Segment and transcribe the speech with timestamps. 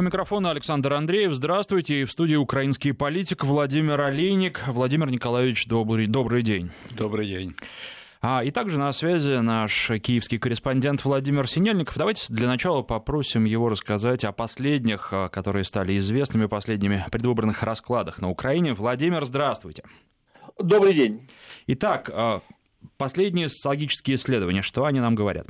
[0.00, 1.32] У микрофона Александр Андреев.
[1.32, 2.02] Здравствуйте.
[2.02, 4.62] И в студии украинский политик Владимир Олейник.
[4.68, 6.70] Владимир Николаевич, добрый, добрый день.
[6.92, 7.56] Добрый день.
[8.20, 11.98] А, и также на связи наш киевский корреспондент Владимир Синельников.
[11.98, 18.20] Давайте для начала попросим его рассказать о последних, а, которые стали известными, последними предвыборных раскладах
[18.20, 18.74] на Украине.
[18.74, 19.82] Владимир, здравствуйте.
[20.62, 21.28] Добрый день.
[21.66, 22.42] Итак, а,
[22.98, 25.48] последние социологические исследования, что они нам говорят?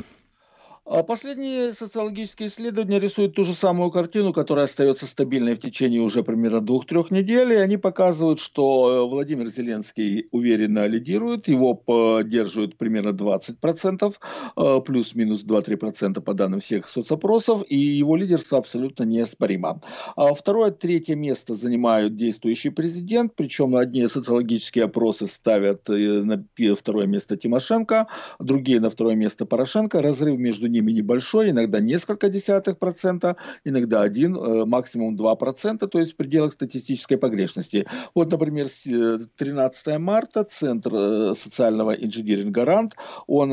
[0.90, 6.22] А последние социологические исследования рисуют ту же самую картину, которая остается стабильной в течение уже
[6.22, 7.52] примерно двух-трех недель.
[7.52, 14.14] И они показывают, что э, Владимир Зеленский уверенно лидирует, его поддерживают примерно 20%,
[14.56, 19.82] э, плюс-минус 2-3% по данным всех соцопросов, и его лидерство абсолютно неоспоримо.
[20.16, 26.42] А второе, третье место занимают действующий президент, причем одни социологические опросы ставят э, на
[26.74, 28.06] второе место Тимошенко,
[28.38, 30.00] другие на второе место Порошенко.
[30.00, 35.88] Разрыв между ними ними небольшой, иногда несколько десятых процента, иногда один, э, максимум 2 процента,
[35.88, 37.86] то есть в пределах статистической погрешности.
[38.14, 42.94] Вот, например, 13 э, марта Центр э, социального инжиниринга РАНД,
[43.26, 43.50] он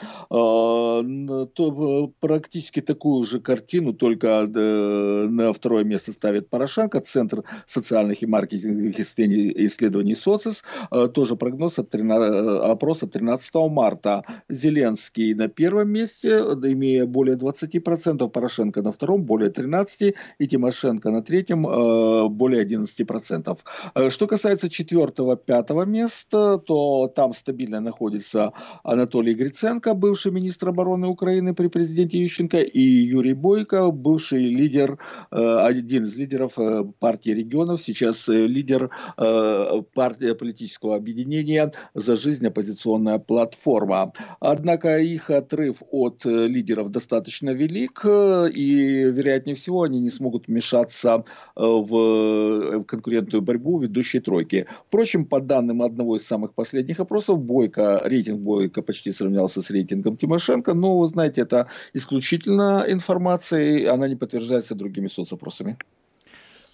[1.55, 8.74] То практически такую же картину, только на второе место ставит Порошенко, Центр социальных и маркетинговых
[8.75, 14.23] исследований СОЦИС, э, тоже прогноз от 13, э, опроса 13 марта.
[14.49, 21.23] Зеленский на первом месте, имея более 20%, Порошенко на втором более 13%, и Тимошенко на
[21.23, 23.59] третьем э, более 11%.
[24.11, 31.69] Что касается четвертого-пятого места, то там стабильно находится Анатолий Гриценко, бывший министр обороны Украины при
[31.69, 34.99] президенте Ющенко, и Юрий Бойко, бывший лидер,
[35.31, 36.59] один из лидеров
[36.99, 42.47] партии регионов, сейчас лидер э, партии политического объединения «За жизнь.
[42.47, 44.13] Оппозиционная платформа».
[44.41, 50.49] Однако их отрыв от э, лидеров достаточно велик, э, и, вероятнее всего, они не смогут
[50.49, 51.25] вмешаться
[51.57, 54.67] в конкурентную борьбу ведущей тройки.
[54.89, 60.17] Впрочем, по данным одного из самых последних опросов, Бойко, рейтинг Бойко почти сравнялся с рейтингом
[60.17, 65.77] Тимошенко, но, вы знаете, это исключительно информация, и она не подтверждается другими соцопросами.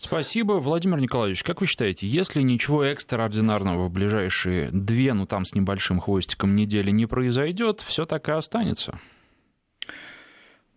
[0.01, 0.55] Спасибо.
[0.55, 6.01] Владимир Николаевич, как вы считаете, если ничего экстраординарного в ближайшие две, ну там с небольшим
[6.01, 8.99] хвостиком недели не произойдет, все так и останется?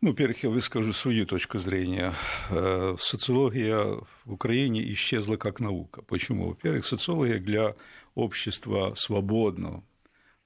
[0.02, 2.14] Ну, во-первых, я выскажу свою точку зрения.
[2.50, 6.02] Э, социология в Украине исчезла как наука.
[6.02, 6.50] Почему?
[6.50, 7.76] Во-первых, социология для
[8.16, 9.86] общества свободного.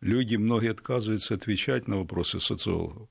[0.01, 3.09] Люди, многие отказываются отвечать на вопросы социологов.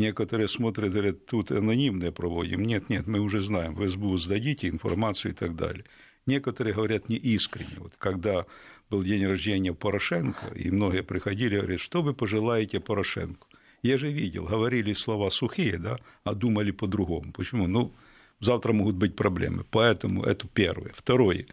[0.00, 2.62] Некоторые смотрят, говорят, тут анонимное проводим.
[2.62, 5.84] Нет, нет, мы уже знаем, в СБУ сдадите информацию и так далее.
[6.24, 7.76] Некоторые говорят неискренне.
[7.76, 8.46] Вот когда
[8.88, 13.46] был день рождения Порошенко, и многие приходили говорят, что вы пожелаете Порошенко?
[13.82, 17.30] Я же видел, говорили слова сухие, да, а думали по-другому.
[17.34, 17.66] Почему?
[17.66, 17.92] Ну,
[18.40, 19.66] завтра могут быть проблемы.
[19.70, 20.92] Поэтому это первое.
[20.96, 21.44] Второе.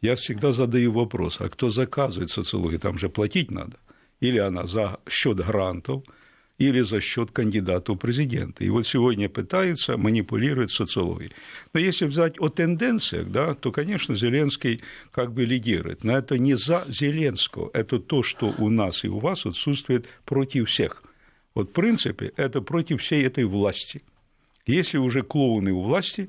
[0.00, 2.80] Я всегда задаю вопрос, а кто заказывает социологию?
[2.80, 3.76] Там же платить надо.
[4.20, 6.02] Или она за счет грантов–
[6.60, 8.66] или за счет кандидата в президенты.
[8.66, 11.32] И вот сегодня пытаются манипулировать социологией.
[11.72, 16.04] Но если взять о тенденциях, да, то, конечно, Зеленский как бы лидирует.
[16.04, 20.68] Но это не за Зеленского, это то, что у нас и у вас отсутствует против
[20.68, 21.02] всех.
[21.54, 24.02] Вот в принципе это против всей этой власти.
[24.66, 26.28] Если уже клоуны у власти,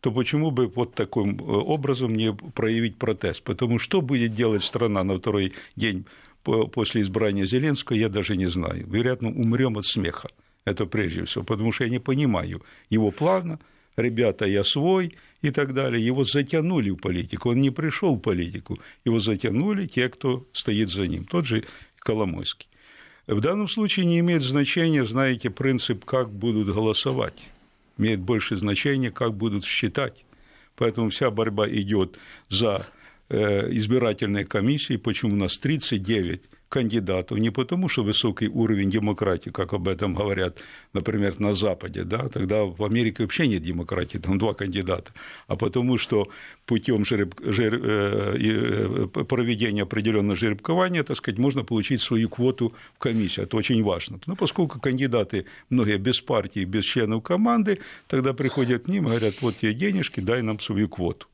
[0.00, 3.42] то почему бы вот таким э, образом не проявить протест?
[3.42, 6.04] Потому что будет делать страна на второй день
[6.42, 8.86] после избрания Зеленского, я даже не знаю.
[8.86, 10.28] Вероятно, умрем от смеха.
[10.64, 13.58] Это прежде всего, потому что я не понимаю его плана,
[13.96, 16.04] ребята, я свой и так далее.
[16.04, 17.50] Его затянули в политику.
[17.50, 21.24] Он не пришел в политику, его затянули те, кто стоит за ним.
[21.24, 21.64] Тот же
[21.98, 22.68] Коломойский.
[23.26, 27.48] В данном случае не имеет значения, знаете, принцип, как будут голосовать.
[27.96, 30.24] Имеет больше значения, как будут считать.
[30.74, 32.18] Поэтому вся борьба идет
[32.48, 32.86] за
[33.30, 39.88] избирательной комиссии, почему у нас 39 кандидатов, не потому что высокий уровень демократии, как об
[39.88, 40.58] этом говорят,
[40.94, 45.12] например, на Западе, да, тогда в Америке вообще нет демократии, там два кандидата,
[45.48, 46.28] а потому что
[46.66, 52.98] путем жереб, жер, э, э, проведения определенного жеребкования, так сказать, можно получить свою квоту в
[52.98, 54.20] комиссию, это очень важно.
[54.26, 59.34] Но поскольку кандидаты многие без партии, без членов команды, тогда приходят к ним и говорят,
[59.42, 61.26] вот тебе денежки, дай нам свою квоту.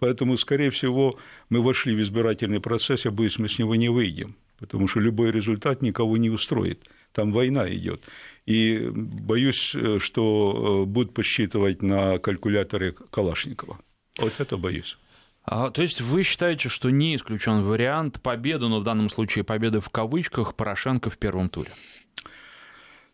[0.00, 1.18] Поэтому, скорее всего,
[1.50, 5.30] мы вошли в избирательный процесс, я боюсь, мы с него не выйдем, потому что любой
[5.30, 6.88] результат никого не устроит.
[7.12, 8.04] Там война идет.
[8.46, 13.78] И боюсь, что э, будут посчитывать на калькуляторе Калашникова.
[14.18, 14.96] Вот это боюсь.
[15.44, 19.80] А, то есть вы считаете, что не исключен вариант победы, но в данном случае победы
[19.80, 21.70] в кавычках Порошенко в первом туре?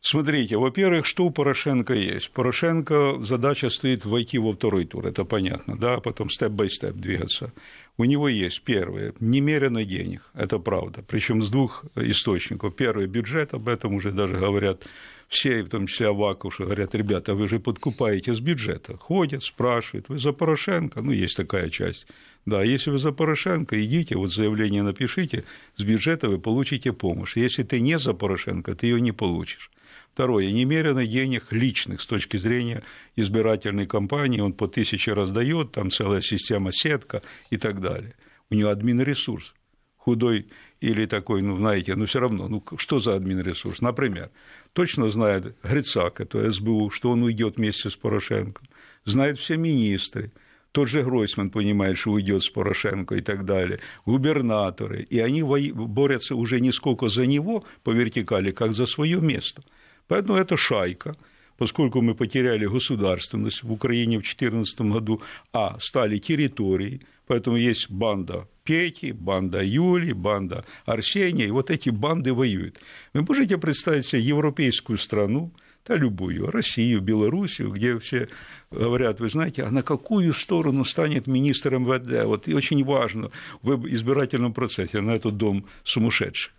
[0.01, 2.31] Смотрите, во-первых, что у Порошенко есть?
[2.31, 7.53] Порошенко задача стоит войти во второй тур, это понятно, да, потом степ-бай-степ двигаться.
[7.99, 12.77] У него есть, первое, немерено денег, это правда, причем с двух источников.
[12.77, 14.87] Первый бюджет, об этом уже даже говорят
[15.29, 18.97] все, в том числе Аваков, что говорят, ребята, вы же подкупаете с бюджета.
[18.97, 21.01] Ходят, спрашивают, вы за Порошенко?
[21.01, 22.07] Ну, есть такая часть.
[22.45, 25.45] Да, если вы за Порошенко, идите, вот заявление напишите,
[25.75, 27.37] с бюджета вы получите помощь.
[27.37, 29.71] Если ты не за Порошенко, ты ее не получишь.
[30.17, 32.83] Второе, немерено денег личных с точки зрения
[33.17, 37.21] избирательной кампании, он по тысяче раздает, там целая система сетка
[37.51, 38.15] и так далее.
[38.49, 39.53] У него админ-ресурс
[39.99, 40.47] худой
[40.81, 43.83] или такой, ну, знаете, но все равно, ну, что за админ-ресурс?
[43.83, 44.31] Например,
[44.73, 48.63] точно знает Грицак, это СБУ, что он уйдет вместе с Порошенко,
[49.05, 50.33] знают все министры,
[50.73, 56.37] тот же Гройсман понимает, что уйдет с Порошенко и так далее, губернаторы, и они борются
[56.37, 59.63] уже не сколько за него по вертикали, как за свое место–
[60.09, 61.17] Поэтому это шайка,
[61.57, 65.23] поскольку мы потеряли государственность в Украине в 2014 году,
[65.53, 72.33] а стали территорией, поэтому есть банда Пети, банда Юли, банда Арсения, и вот эти банды
[72.33, 72.81] воюют.
[73.15, 75.53] Вы можете представить себе европейскую страну,
[75.87, 78.29] да любую, Россию, Белоруссию, где все
[78.73, 82.27] говорят, вы знаете, а на какую сторону станет министр МВД?
[82.27, 83.31] Вот и очень важно
[83.63, 86.53] в избирательном процессе на этот дом сумасшедших.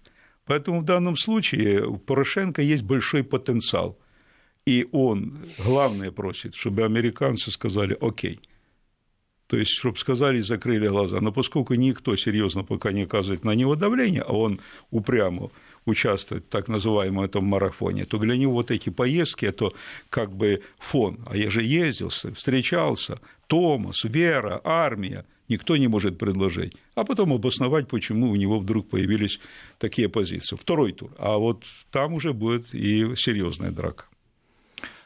[0.47, 3.97] Поэтому в данном случае у Порошенко есть большой потенциал.
[4.65, 8.39] И он, главное, просит, чтобы американцы сказали «Окей».
[9.47, 11.21] То есть, чтобы сказали и закрыли глаза.
[11.21, 14.59] Но поскольку никто серьезно пока не оказывает на него давление, а он
[14.91, 15.51] упрямо
[15.85, 19.71] участвует в так называемом этом марафоне, то для него вот эти поездки– это
[20.09, 21.19] как бы фон.
[21.27, 27.87] А я же ездил, встречался, Томас, Вера, армия– никто не может предложить, а потом обосновать,
[27.87, 29.39] почему у него вдруг появились
[29.77, 30.55] такие позиции.
[30.55, 31.11] Второй тур.
[31.17, 34.05] А вот там уже будет и серьезная драка.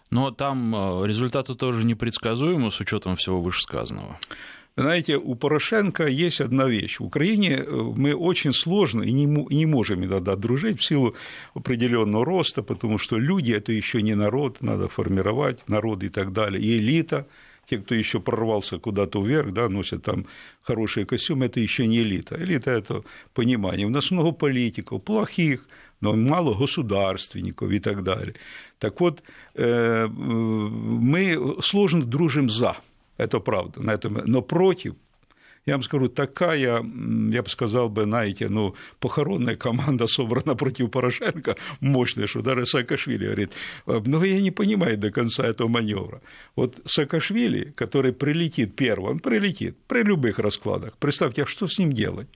[0.10, 4.20] Но там э, результаты тоже непредсказуемы с учетом всего вышесказанного.
[4.78, 7.00] Знаете, у Порошенко есть одна вещь.
[7.00, 11.16] В Украине э, мы очень сложно и не можем иногда дружить в силу
[11.54, 16.62] определенного роста, потому что люди– это еще не народ, надо формировать народ и так далее.
[16.62, 17.26] И элита–
[17.66, 20.26] те, кто еще прорвался куда-то вверх, да, носят там
[20.62, 22.36] хорошие костюмы, это еще не элита.
[22.36, 23.04] Элита– это
[23.34, 23.88] понимание.
[23.88, 25.68] У нас много политиков, плохих,
[26.02, 28.36] но мало государственников и так далее.
[28.80, 29.24] Так вот,
[29.56, 32.78] э, мы сложно дружим за,
[33.18, 34.96] это правда, на этом, но против
[35.66, 41.56] я вам скажу, такая, я бы сказал бы, знаете, ну, похоронная команда собрана против Порошенко,
[41.80, 43.52] мощная, что даже Саакашвили говорит,
[43.86, 46.22] но я не понимаю до конца этого маневра.
[46.56, 50.98] Вот Саакашвили, который прилетит первым, он прилетит при любых раскладах.
[50.98, 52.28] Представьте, а что с ним делать?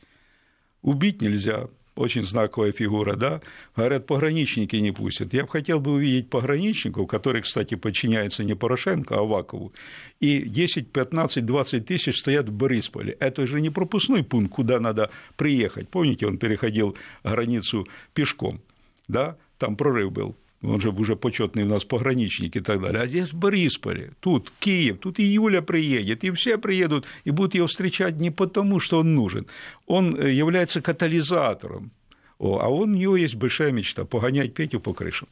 [0.81, 3.41] Убить нельзя, очень знаковая фигура, да,
[3.75, 5.33] говорят, пограничники не пустят.
[5.33, 9.73] Я бы хотел бы увидеть пограничников, которые, кстати, подчиняются не Порошенко, а Авакову,
[10.19, 13.15] и 10, 15, 20 тысяч стоят в Борисполе.
[13.19, 15.89] Это же не пропускной пункт, куда надо приехать.
[15.89, 18.61] Помните, он переходил границу пешком,
[19.07, 20.35] да, там прорыв был
[20.65, 23.01] он же уже почетный у нас пограничник и так далее.
[23.01, 27.67] А здесь Борисполе, тут Киев, тут и Юля приедет, и все приедут, и будут его
[27.67, 29.47] встречать не потому, что он нужен.
[29.87, 31.91] Он э, является катализатором.
[32.37, 35.27] О, а он, у него есть большая мечта– погонять Петю по крышам.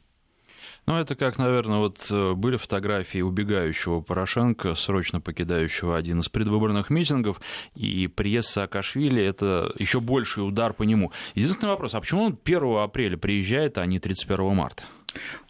[0.86, 6.90] Ну, это как, наверное, вот э, были фотографии убегающего Порошенко, срочно покидающего один из предвыборных
[6.90, 7.40] митингов,
[7.74, 11.10] и приезд Саакашвили– это еще больший удар по нему.
[11.34, 14.84] Единственный вопрос, а почему он 1 апреля приезжает, а не 31 марта?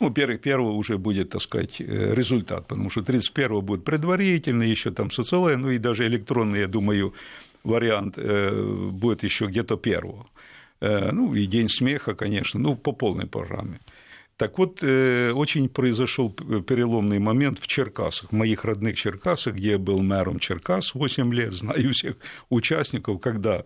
[0.01, 4.91] Ну, первый, первого уже будет, так сказать, э, результат, потому что 31-го будет предварительный, еще
[4.91, 7.15] там социология, ну и даже электронный, я думаю,
[7.63, 10.27] вариант э, будет еще где-то первого.
[10.81, 13.81] Э, ну, и День смеха, конечно, ну, по полной программе.
[14.37, 20.03] Так вот, очень произошел переломный момент в Черкасах, в моих родных Черкасах, где я был
[20.03, 22.17] мэром Черкас 8 лет, знаю всех
[22.51, 23.63] участников, когда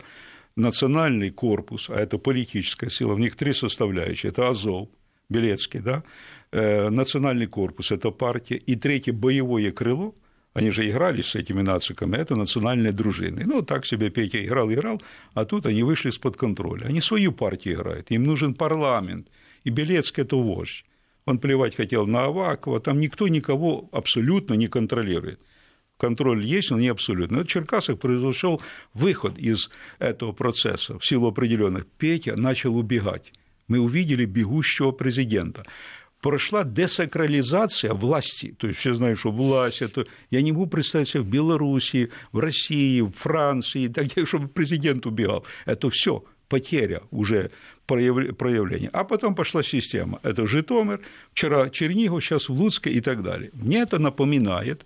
[0.59, 4.89] национальный корпус, а это политическая сила, в них три составляющие, это Азов,
[5.29, 6.03] Белецкий, да,
[6.51, 10.15] э, национальный корпус– это партия, и третье– боевое крыло,
[10.53, 13.43] они же играли с этими нациками, это национальные дружины.
[13.45, 15.01] Ну, так себе Петя играл, играл,
[15.33, 16.85] а тут они вышли из-под контроля.
[16.85, 19.27] Они свою партию играют, им нужен парламент,
[19.63, 20.85] и Белецкий– это вождь.
[21.25, 25.39] Он плевать хотел на Авакова, там никто никого абсолютно не контролирует.
[25.97, 27.37] Контроль есть, но не абсолютно.
[27.37, 28.61] Но в Черкасах произошел
[28.93, 29.69] выход из
[29.99, 31.85] этого процесса в силу определенных.
[31.97, 33.33] Петя начал убегать
[33.69, 35.63] мы увидели бегущего президента.
[36.21, 38.53] прошла десакрализация власти.
[38.57, 40.05] То есть все знают, что власть это...
[40.31, 45.45] Я не могу представить себе в Белоруссии, в России, в Франции, так чтобы президент убегал.
[45.65, 47.51] Это все потеря уже
[47.85, 48.89] проявления.
[48.93, 50.19] А потом пошла система.
[50.23, 50.99] Это Житомир,
[51.33, 53.49] вчера Чернигов, сейчас в Луцке и так далее.
[53.53, 54.85] Мне это напоминает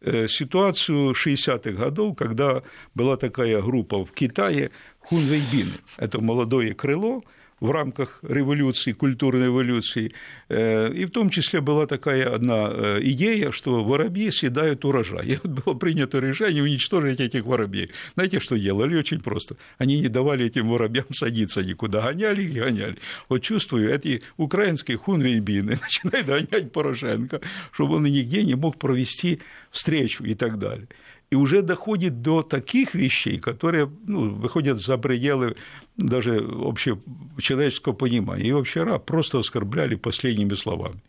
[0.00, 2.62] э, ситуацию 60-х годов, когда
[2.94, 4.70] была такая группа в Китае
[5.00, 5.68] Хунвейбин.
[5.98, 7.22] Это молодое крыло,
[7.60, 10.12] в рамках революции, культурной эволюции.
[10.48, 15.26] Э, и в том числе была такая одна э, идея, что воробьи съедают урожай.
[15.26, 17.90] И вот было принято решение уничтожить этих воробьей.
[18.14, 18.96] Знаете, что делали?
[18.96, 19.56] Очень просто.
[19.78, 22.02] Они не давали этим воробьям садиться никуда.
[22.02, 22.96] Гоняли их, гоняли.
[23.28, 27.40] Вот чувствую, эти украинские хунвейбины начинают гонять Порошенко,
[27.72, 30.88] чтобы он нигде не мог провести встречу и так далее
[31.30, 35.56] и уже доходит до таких вещей, которые ну, выходят за пределы
[35.96, 38.48] даже общечеловеческого понимания.
[38.48, 41.02] Его вчера просто оскорбляли последними словами.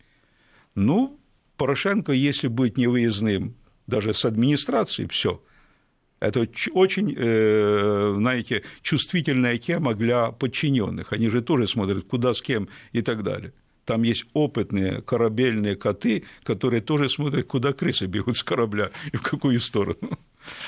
[0.74, 1.18] Ну,
[1.56, 3.54] Порошенко, если быть невыездным
[3.86, 5.42] даже с администрацией, все.
[6.20, 11.12] Это очень, э, знаете, чувствительная тема для подчиненных.
[11.12, 13.52] Они же тоже смотрят, куда, с кем и так далее.
[13.88, 19.22] Там есть опытные корабельные коты, которые тоже смотрят, куда крысы бегут с корабля и в
[19.22, 20.18] какую сторону.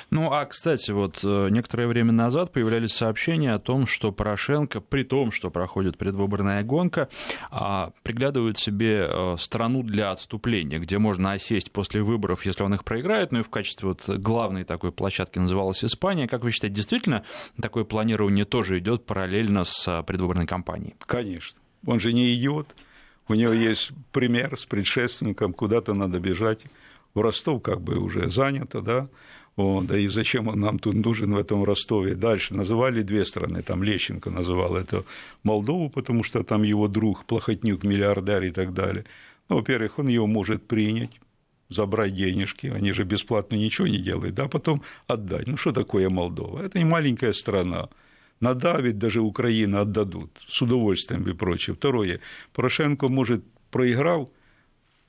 [0.08, 5.04] Ну, а, кстати, вот э, некоторое время назад появлялись сообщения о том, что Порошенко, при
[5.04, 7.10] том, что проходит предвыборная гонка,
[7.50, 12.84] а, приглядывает себе э, страну для отступления, где можно осесть после выборов, если он их
[12.84, 16.26] проиграет, ну и в качестве вот главной такой площадки называлась Испания.
[16.26, 17.24] Как вы считаете, действительно
[17.60, 20.94] такое планирование тоже идет параллельно с э, предвыборной кампанией?
[21.06, 21.60] Конечно.
[21.86, 22.74] Он же не идиот.
[23.30, 26.62] У него есть пример с предшественником, куда-то надо бежать.
[27.14, 29.08] В Ростов как бы уже занято, да,
[29.56, 32.16] о, да и зачем он нам тут нужен в этом Ростове?
[32.16, 35.04] Дальше называли две страны, там Лещенко называл это
[35.44, 39.04] Молдову, потому что там его друг, Плохотнюк, миллиардер и так далее.
[39.48, 41.20] Ну, во-первых, он его может принять,
[41.68, 45.46] забрать денежки, они же бесплатно ничего не делают, да, потом отдать.
[45.46, 46.62] Ну, что такое Молдова?
[46.64, 47.90] Это не маленькая страна.
[48.40, 51.76] Надавить даже Украина отдадут с удовольствием и прочее.
[51.76, 52.20] Второе,
[52.54, 54.32] Порошенко может, проиграл,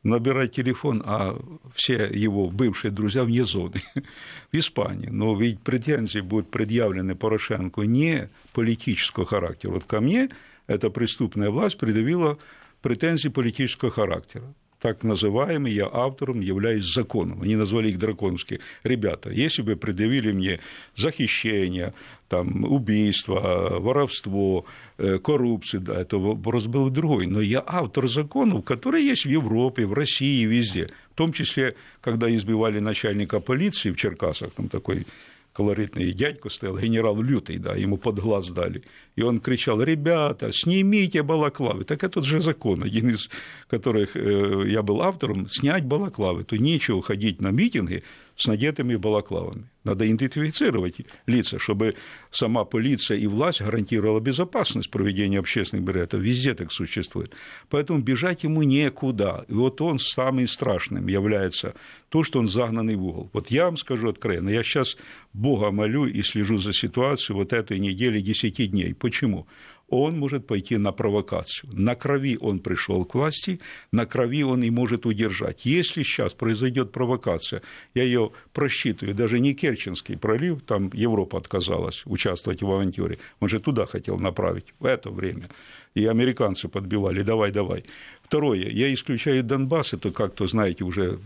[0.04, 1.40] набирать телефон, а
[1.76, 3.82] все его бывшие друзья вне зоны
[4.52, 5.08] в Испании.
[5.08, 9.72] Но ведь претензии будут предъявлены Порошенко не политического характера.
[9.72, 10.30] Вот ко мне
[10.68, 12.38] эта преступная власть предъявила
[12.82, 17.44] претензии политического характера так называемый, я автором являюсь законом.
[17.44, 18.62] Они назвали их драконовские.
[18.84, 20.60] Ребята, если бы предъявили мне
[20.96, 21.94] захищение,
[22.28, 24.66] там, убийство, воровство,
[24.98, 27.28] э, коррупцию, да, это вопрос был другой.
[27.28, 30.88] Но я автор законов, которые есть в Европе, в России, везде.
[31.12, 35.06] В том числе, когда избивали начальника полиции в Черкасах, там такой
[35.53, 38.84] колоритный дядька стоял, генерал Лютый, да, ему под глаз дали.
[39.15, 41.84] И он кричал, ребята, снимите балаклавы.
[41.84, 43.29] Так это же закон, один из
[43.67, 46.43] которых э, я был автором, снять балаклавы.
[46.43, 48.03] То нечего ходить на митинги
[48.36, 49.71] с надетыми балаклавами.
[49.84, 51.96] Надо идентифицировать лица, чтобы
[52.30, 56.18] сама полиция и власть гарантировала безопасность проведения общественных мероприятий.
[56.18, 57.34] Везде так существует.
[57.70, 59.46] Поэтому бежать ему некуда.
[59.48, 61.74] И вот он самым страшным является
[62.10, 63.30] то, что он загнанный в угол.
[63.34, 64.98] Вот я вам скажу откровенно, я сейчас
[65.34, 68.94] Бога молю и слежу за ситуацией вот этой недели 10 дней.
[68.94, 69.48] Почему?
[69.92, 71.70] Он может пойти на провокацию.
[71.74, 73.60] На крови он пришел к власти,
[73.92, 75.66] на крови он и может удержать.
[75.66, 77.62] Если сейчас произойдет провокация,
[77.94, 83.60] я ее просчитываю, даже не Керченский пролив, там Европа отказалась участвовать в авантюре, он же
[83.60, 85.50] туда хотел направить в это время.
[85.94, 87.84] И американцы подбивали, давай, давай.
[88.24, 91.20] Второе, я исключаю Донбасс, это как-то, знаете, уже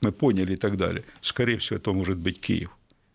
[0.00, 1.04] мы поняли и так далее.
[1.20, 2.70] Скорее всего, это может быть Киев.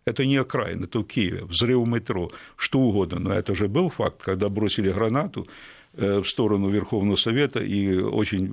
[0.08, 3.20] Это не окраин, это в Киеве, взрыв метро, что угодно.
[3.20, 5.48] Но это же был факт, когда бросили гранату
[5.94, 8.48] э, в сторону Верховного Совета, и очень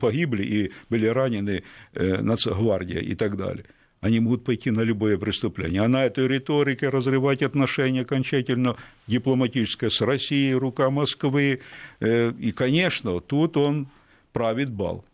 [0.00, 1.62] погибли, и были ранены
[1.92, 3.66] э, Нацгвардия и так далее.
[4.00, 5.82] Они могут пойти на любое преступление.
[5.82, 8.76] А на этой риторике разрывать отношения окончательно
[9.06, 11.60] дипломатическое с Россией, рука Москвы.
[12.00, 13.88] Э, и, конечно, тут он
[14.32, 15.04] правит бал.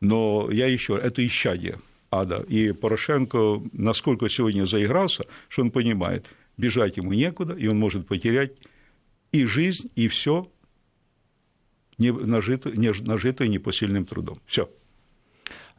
[0.00, 1.78] Но я еще, это исчадие
[2.10, 2.44] ада.
[2.48, 8.52] И Порошенко насколько сегодня заигрался, что он понимает, бежать ему некуда, и он может потерять
[9.32, 10.50] и жизнь, и все
[11.98, 14.40] нажитое, непосильным трудом.
[14.46, 14.70] Все.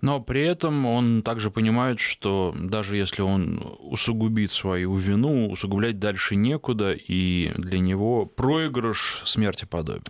[0.02, 6.36] Но при этом он также понимает, что даже если он усугубит свою вину, усугублять дальше
[6.36, 10.04] некуда, и для него проигрыш смерти подобен.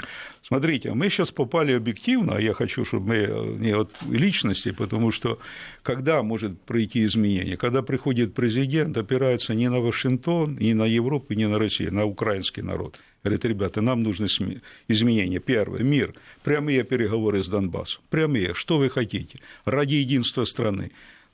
[0.48, 5.39] Смотрите, мы сейчас попали объективно, а я хочу, чтобы мы не от личности, потому что
[5.84, 7.58] когда может пройти изменение?
[7.58, 12.62] Когда приходит президент, опирается не на Вашингтон, не на Европу, не на Россию, на украинский
[12.62, 12.98] народ.
[13.27, 14.27] Говорит, ребята, нам нужны
[14.88, 15.39] изменения.
[15.39, 18.01] Первое, мир, прямые переговоры с Донбассом.
[18.10, 19.39] Прямые, что вы хотите?
[19.65, 20.91] Ради единства страны.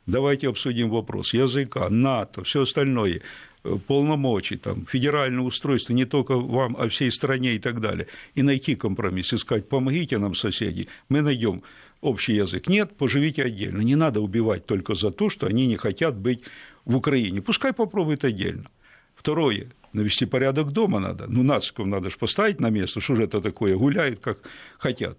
[0.07, 3.21] Давайте обсудим вопрос языка, НАТО, все остальное
[3.63, 8.07] э, полномочий, там, федеральное устройство не только вам, а всей стране и так далее.
[8.33, 11.62] И найти компромисс, искать, помогите нам, соседи, мы найдем
[12.01, 12.67] общий язык.
[12.67, 13.81] Нет, поживите отдельно.
[13.81, 16.41] Не надо убивать только за то, что они не хотят быть
[16.85, 17.43] в Украине.
[17.43, 18.69] Пускай попробуют отдельно.
[19.15, 21.27] Второе, навести порядок дома надо.
[21.27, 24.39] Ну, нациков надо же поставить на место, что же это такое, гуляют, как
[24.77, 25.17] хотят.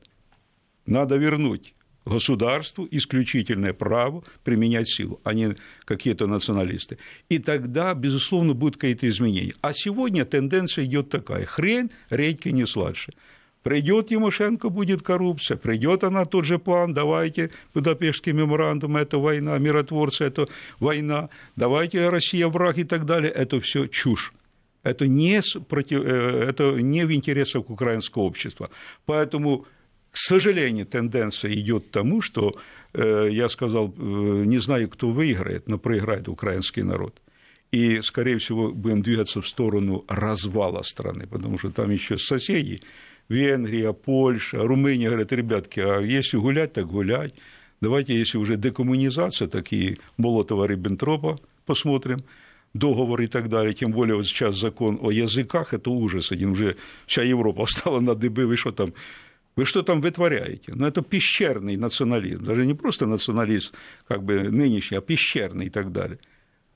[0.86, 6.98] Надо вернуть государству исключительное право применять силу, а не какие-то националисты.
[7.28, 9.54] И тогда, безусловно, будут какие-то изменения.
[9.62, 11.46] А сегодня тенденция идет такая.
[11.46, 13.12] Хрень редьки не сладше.
[13.62, 20.24] Придет Тимошенко, будет коррупция, придет она тот же план, давайте Будапештский меморандум, это война, миротворцы,
[20.24, 20.48] это
[20.80, 24.34] война, давайте Россия враг и так далее, это все чушь.
[24.84, 28.68] Это не, против, э, это не в интересах украинского общества.
[29.06, 29.66] Поэтому,
[30.10, 32.54] к сожалению, тенденция идет к тому, что,
[32.92, 37.20] э, я сказал, э, не знаю, кто выиграет, но проиграет украинский народ.
[37.72, 42.80] И, скорее всего, будем двигаться в сторону развала страны, потому что там еще соседи,
[43.28, 47.34] Венгрия, Польша, Румыния говорят, ребятки, а если гулять, так гулять.
[47.80, 52.22] Давайте, если уже декоммунизация, такие Молотова, Риббентропа посмотрим,
[52.73, 56.75] договор и так далее, тем более вот сейчас закон о языках, это ужас один, уже
[57.07, 58.93] вся Европа встала на дыбы, вы что там,
[59.55, 60.73] вы что там вытворяете?
[60.75, 63.73] Ну, это пещерный национализм, даже не просто националист,
[64.07, 66.19] как бы нынешний, а пещерный и так далее.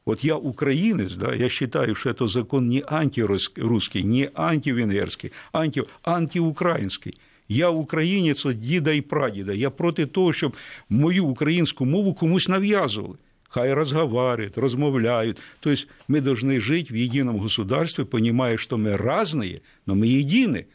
[0.05, 7.13] Вот я украинец, да, я считаю, что это закон не антирусский, не антивенгерский, анти, антиукраїнський.
[7.47, 9.53] Я українець от діда і прадіда.
[9.53, 10.55] Я проти того, щоб
[10.89, 13.17] мою українську мову комусь нав'язували.
[13.48, 15.38] Хай разговаривают, размовляют.
[15.60, 20.68] То есть мы должны жить в едином государстве, понимая, что мы разные, но мы едины.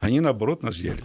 [0.00, 1.04] Они, наоборот, нас делят.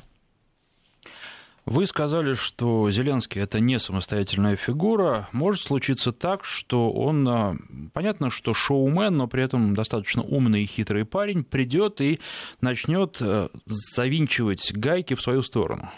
[1.66, 5.30] Вы сказали, что Зеленский это не самостоятельная фигура.
[5.32, 7.56] Может случиться так, что он, а,
[7.94, 12.20] понятно, что шоумен, но при этом достаточно умный и хитрый парень, придет и
[12.60, 15.90] начнет э, завинчивать гайки в свою сторону.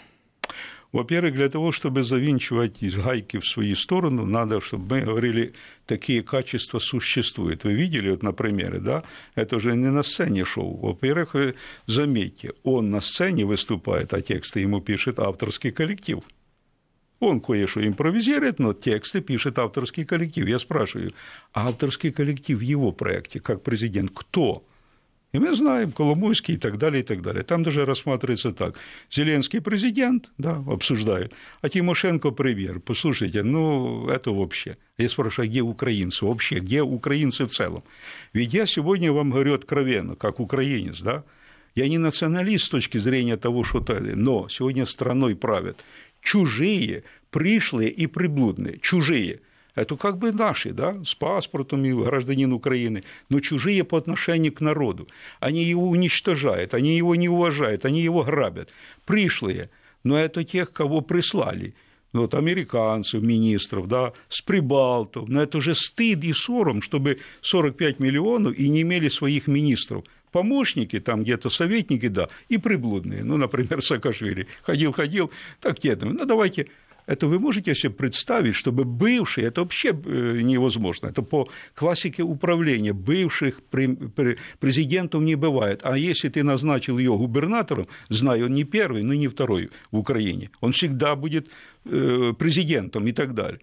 [0.96, 5.52] Во-первых, для того, чтобы завинчивать гайки в свою сторону, надо, чтобы мы говорили,
[5.84, 7.64] такие качества существуют.
[7.64, 9.02] Вы видели вот на примере, да?
[9.34, 10.74] Это уже не на сцене шоу.
[10.76, 11.54] Во-первых, вы
[11.86, 16.20] заметьте, он на сцене выступает, а тексты ему пишет авторский коллектив.
[17.20, 20.48] Он кое-что импровизирует, но тексты пишет авторский коллектив.
[20.48, 21.12] Я спрашиваю,
[21.52, 24.62] а авторский коллектив в его проекте, как президент, кто?
[25.32, 27.42] И мы знаем, Коломойский и так далее, и так далее.
[27.42, 28.78] Там даже рассматривается так.
[29.10, 32.80] Зеленский президент, да, обсуждают, а Тимошенко премьер.
[32.80, 34.76] Послушайте, ну, это вообще.
[34.98, 36.60] Я спрашиваю, а где украинцы вообще?
[36.60, 37.82] Где украинцы в целом?
[38.32, 41.24] Ведь я сегодня вам говорю откровенно, как украинец, да,
[41.74, 45.84] я не националист с точки зрения того, что то, но сегодня страной правят
[46.22, 49.40] чужие, пришлые и приблудные, чужие–
[49.76, 54.60] это как бы наши, да, с паспортом и гражданин Украины, но чужие по отношению к
[54.60, 55.06] народу.
[55.38, 58.70] Они его уничтожают, они его не уважают, они его грабят.
[59.04, 59.70] Пришлые,
[60.02, 61.74] но это тех, кого прислали
[62.12, 65.28] ну, вот американцев, министров, да, с прибалтов.
[65.28, 70.04] Но это же стыд и сором, чтобы 45 миллионов и не имели своих министров.
[70.32, 73.22] Помощники, там где-то советники, да, и приблудные.
[73.22, 74.46] Ну, например, Саакашвили.
[74.62, 76.68] Ходил-ходил, так нет, ну, давайте
[77.06, 82.92] это вы можете себе представить, чтобы бывший, это вообще э, невозможно, это по классике управления,
[82.92, 83.60] бывших
[84.60, 85.80] президентов не бывает.
[85.84, 90.50] А если ты назначил ее губернатором, знаю, он не первый, но не второй в Украине,
[90.60, 91.48] он всегда будет
[91.84, 93.60] э, президентом и так далее.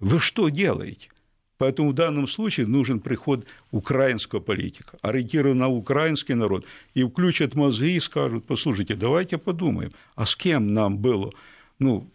[0.00, 1.10] Вы что делаете?
[1.58, 6.64] Поэтому в данном случае нужен приход украинского политика, ориентированного на украинский народ,
[6.94, 11.32] и включат мозги и скажут, послушайте, давайте подумаем, а с кем нам было
[11.80, 12.08] ну,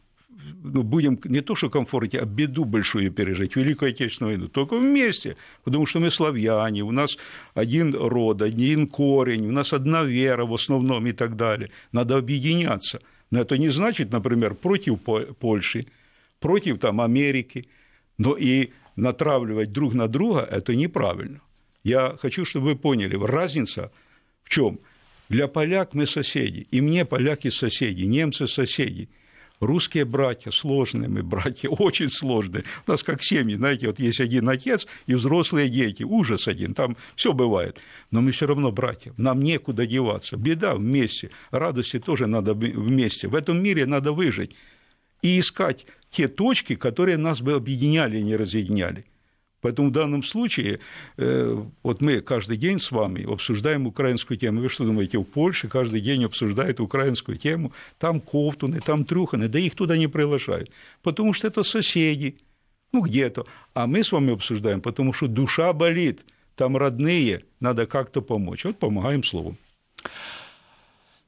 [0.64, 5.36] ну, будем не то что комфорте, а беду большую пережить, Великую Отечественную войну, только вместе,
[5.64, 7.18] потому что мы славяне, у нас
[7.54, 11.70] один род, один корень, у нас одна вера в основном и так далее.
[11.92, 13.00] Надо объединяться.
[13.32, 15.00] Но это не значит, например, против
[15.40, 15.88] Польши,
[16.40, 17.68] против там, Америки,
[18.18, 21.42] но и натравливать друг на друга– это неправильно.
[21.84, 23.92] Я хочу, чтобы вы поняли, разница
[24.44, 24.80] в чем?
[25.30, 29.10] Для поляк мы соседи, и мне поляки соседи, немцы соседи–
[29.66, 32.64] русские братья, сложные мы братья, очень сложные.
[32.88, 36.98] У нас как семьи, знаете, вот есть один отец и взрослые дети, ужас один, там
[37.16, 37.80] все бывает.
[38.12, 40.38] Но мы все равно братья, нам некуда деваться.
[40.38, 43.28] Беда вместе, радости тоже надо вместе.
[43.28, 44.56] В этом мире надо выжить
[45.22, 49.06] и искать те точки, которые нас бы объединяли, не разъединяли.
[49.64, 50.80] Поэтому в данном случае
[51.18, 54.62] э, вот мы каждый день с вами обсуждаем украинскую тему.
[54.62, 57.72] Вы что думаете, в Польше каждый день обсуждают украинскую тему?
[57.98, 60.70] Там Ковтуны, там Трюханы, да их туда не приглашают,
[61.02, 62.36] потому что это соседи,
[62.92, 63.46] ну где-то.
[63.74, 68.66] А мы с вами обсуждаем, потому что душа болит, там родные, надо как-то помочь.
[68.66, 69.58] Вот помогаем словом.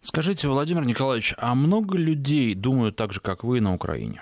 [0.02, 4.22] Скажите, Владимир Николаевич, а много людей думают так же, как вы на Украине?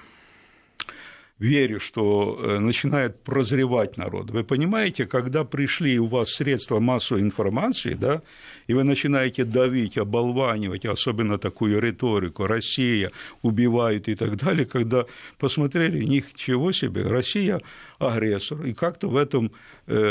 [1.43, 4.31] Верю, что э, начинает прозревать народ.
[4.31, 8.21] Вы понимаете, когда пришли у вас средства массовой информации, да,
[8.67, 15.05] и вы начинаете давить, оболванивать, особенно такую риторику, Россия убивает и так далее, когда
[15.37, 17.59] посмотрели, ничего себе, Россия
[17.99, 19.51] агрессор, и как-то в этом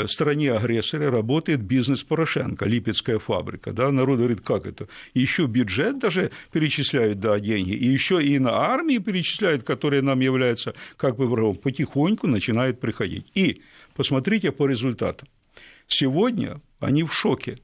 [0.07, 6.31] стране агрессора работает бизнес Порошенко, Липецкая фабрика, да, народ говорит, как это, еще бюджет даже
[6.51, 11.55] перечисляют, да, деньги, и еще и на армии перечисляют, которая нам является как бы врагом,
[11.55, 13.25] потихоньку начинает приходить.
[13.33, 13.61] И
[13.95, 15.27] посмотрите по результатам.
[15.87, 17.57] Сегодня они в шоке.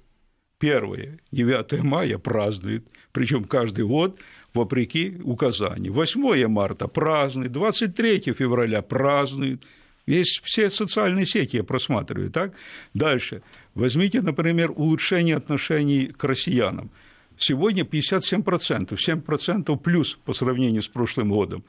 [0.60, 4.19] Первое, 9 мая празднуют, причем каждый год
[4.54, 5.93] вопреки указанию.
[5.93, 9.63] 8 марта празднуют, 23 февраля празднуют,
[10.10, 12.54] Весь, все социальные сети я просматриваю, так?
[12.95, 13.43] Дальше.
[13.76, 16.89] Возьмите, например, улучшение отношений к россиянам.
[17.38, 21.63] Сегодня 57%, 7% плюс по сравнению с прошлым годом.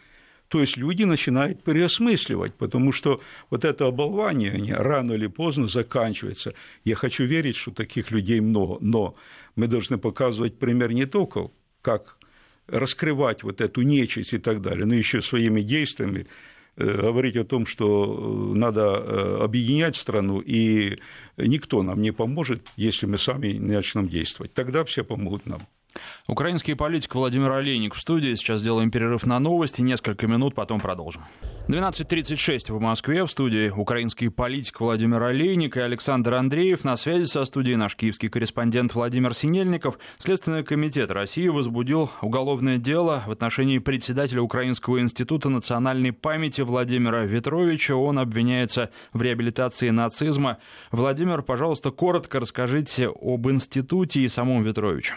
[0.48, 6.54] То есть люди начинают переосмысливать, потому что вот это оболвание они рано или поздно заканчивается.
[6.82, 9.16] Я хочу верить, что таких людей много, но
[9.54, 11.50] мы должны показывать пример не только,
[11.82, 12.16] как
[12.68, 16.26] раскрывать вот эту нечисть и так далее, но еще своими действиями
[16.76, 20.98] говорить о том, что э, надо э, объединять страну, и
[21.36, 24.54] никто нам не поможет, если мы сами не начнем действовать.
[24.54, 25.66] Тогда все помогут нам.
[26.26, 28.34] Украинский политик Владимир Олейник в студии.
[28.34, 29.80] Сейчас делаем перерыв на новости.
[29.80, 31.24] Несколько минут, потом продолжим.
[31.68, 33.24] 12.36 в Москве.
[33.24, 36.84] В студии украинский политик Владимир Олейник и Александр Андреев.
[36.84, 39.98] На связи со студией наш киевский корреспондент Владимир Синельников.
[40.18, 47.94] Следственный комитет России возбудил уголовное дело в отношении председателя Украинского института национальной памяти Владимира Ветровича.
[47.94, 50.58] Он обвиняется в реабилитации нацизма.
[50.90, 55.14] Владимир, пожалуйста, коротко расскажите об институте и самом Ветровиче.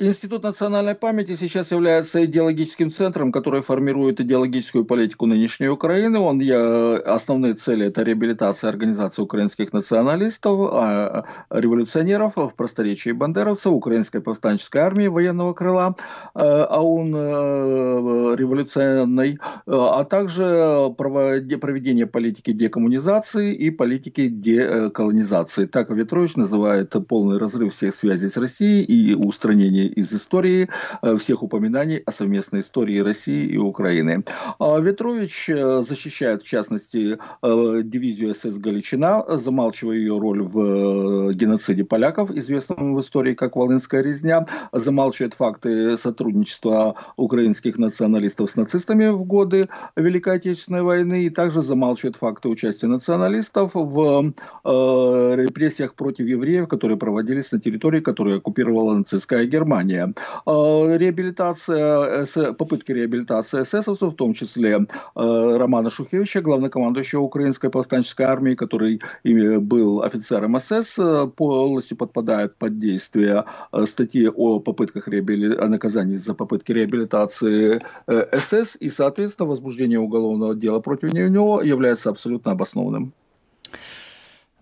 [0.00, 6.20] Институт национальной памяти сейчас является идеологическим центром, который формирует идеологическую политику нынешней Украины.
[6.20, 14.20] Он, я, основные цели– это реабилитация организации украинских националистов, а, революционеров в просторечии бандеровцев, украинской
[14.20, 15.96] повстанческой армии военного крыла,
[16.32, 25.66] а он э, революционной, а также проведение политики декоммунизации и политики деколонизации.
[25.66, 30.68] Так Ветрович называет полный разрыв всех связей с Россией и устранение из истории
[31.02, 34.24] э, всех упоминаний о совместной истории России и Украины.
[34.58, 41.84] А Ветрович э, защищает, в частности, э, дивизию СС «Галичина», замалчивая ее роль в геноциде
[41.84, 49.24] поляков, известном в истории как Волынская резня, замалчивает факты сотрудничества украинских националистов с нацистами в
[49.24, 54.32] годы Великой Отечественной войны и также замалчивает факты участия националистов в
[54.64, 59.77] репрессиях против евреев, которые проводились на территории, которую оккупировала нацистская Германия.
[59.78, 60.14] Германия.
[60.46, 68.54] А, реабилитация, попытки реабилитации эсэсовцев, в том числе а, Романа Шухевича, главнокомандующего украинской повстанческой армии,
[68.54, 70.98] который был офицером СС,
[71.36, 73.44] полностью подпадает под действие
[73.84, 75.54] статьи о попытках реабили...
[75.56, 82.10] о наказании за попытки реабилитации э, СС, и, соответственно, возбуждение уголовного дела против него является
[82.10, 83.12] абсолютно обоснованным.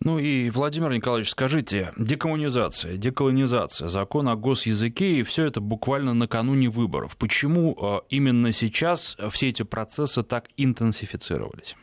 [0.01, 6.69] Ну и, Владимир Николаевич, скажите, декоммунизация, деколонизация, закон о госязыке, и все это буквально накануне
[6.69, 7.17] выборов.
[7.17, 11.77] Почему э, именно сейчас все эти процессы так интенсифицировались?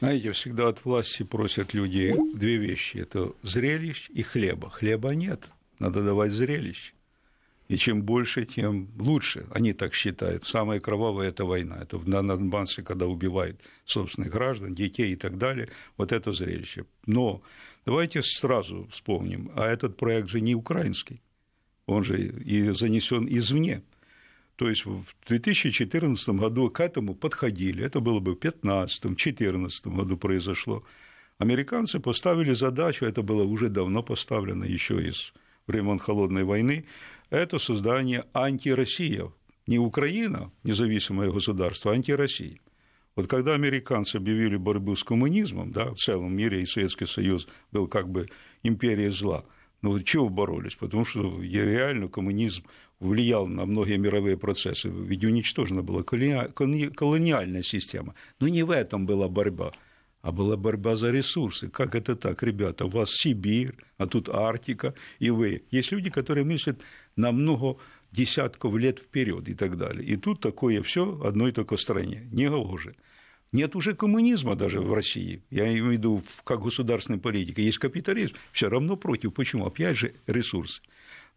[0.00, 2.98] Знаете, всегда от власти просят люди две вещи.
[2.98, 4.70] Это зрелищ и хлеба.
[4.70, 5.44] Хлеба нет,
[5.78, 6.94] надо давать зрелищ.
[7.68, 9.46] И чем больше, тем лучше.
[9.50, 10.44] Они так считают.
[10.44, 11.78] Самая кровавая– это война.
[11.82, 15.68] Это на Донбассе, когда убивают собственных граждан, детей и так далее.
[15.98, 16.86] Вот это зрелище.
[17.04, 17.42] Но
[17.84, 19.50] давайте сразу вспомним.
[19.54, 21.20] А этот проект же не украинский.
[21.86, 23.82] Он же и занесен извне.
[24.56, 27.84] То есть в 2014 году к этому подходили.
[27.84, 30.84] Это было бы в 2015-2014 году произошло.
[31.38, 35.32] Американцы поставили задачу, это было уже давно поставлено, еще из
[35.68, 36.86] времен Холодной войны,
[37.30, 39.32] это создание антироссия.
[39.66, 42.58] Не Украина, независимое государство, а антироссия.
[43.16, 47.88] Вот когда американцы объявили борьбу с коммунизмом, да, в целом мире и Советский Союз был
[47.88, 48.28] как бы
[48.62, 49.44] империей зла,
[49.82, 50.74] ну, чего боролись?
[50.74, 52.64] Потому что реально коммунизм
[53.00, 58.14] влиял на многие мировые процессы, ведь уничтожена была колониальная система.
[58.40, 59.72] Но не в этом была борьба,
[60.20, 61.68] а была борьба за ресурсы.
[61.68, 62.86] Как это так, ребята?
[62.86, 65.62] У вас Сибирь, а тут Арктика, и вы.
[65.70, 66.80] Есть люди, которые мыслят
[67.18, 67.76] намного
[68.12, 70.06] десятков лет вперед и так далее.
[70.06, 72.26] И тут такое все одной только стране.
[72.32, 72.94] Не гоже.
[73.52, 75.42] Нет уже коммунизма даже в России.
[75.50, 77.60] Я имею в виду как государственной политики.
[77.60, 78.34] Есть капитализм.
[78.52, 79.34] Все равно против.
[79.34, 79.66] Почему?
[79.66, 80.82] Опять же ресурсы.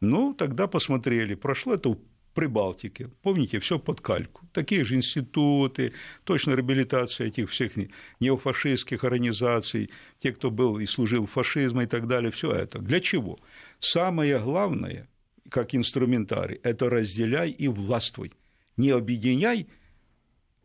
[0.01, 1.35] Ну, тогда посмотрели.
[1.35, 1.97] Прошло это в
[2.33, 3.09] Прибалтике.
[3.21, 4.47] Помните, все под кальку.
[4.53, 7.73] Такие же институты, точно реабилитация этих всех
[8.19, 9.89] неофашистских организаций,
[10.19, 12.79] те, кто был и служил фашизма и так далее, все это.
[12.79, 13.37] Для чего?
[13.79, 15.09] Самое главное,
[15.51, 18.31] как инструментарий, это разделяй и властвуй.
[18.77, 19.67] Не объединяй